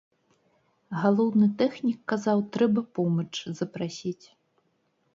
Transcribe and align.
Галоўны 1.03 1.49
тэхнік 1.61 1.99
казаў, 2.13 2.37
трэба 2.57 2.81
помач 2.99 3.33
запрасіць. 3.63 4.27